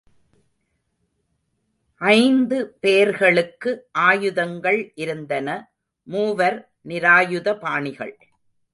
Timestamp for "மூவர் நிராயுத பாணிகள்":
6.07-8.13